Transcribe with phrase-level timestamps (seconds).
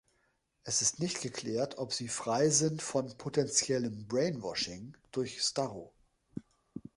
[0.63, 5.93] Es ist nicht geklärt, ob sie frei sind von potenziellem Brainwashing durch Starro.